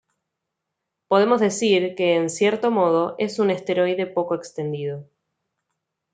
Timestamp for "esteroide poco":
3.51-4.33